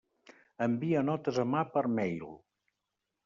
Envia 0.67 1.03
notes 1.09 1.37
a 1.45 1.45
mà 1.51 1.61
per 1.75 1.85
mail. 1.99 2.27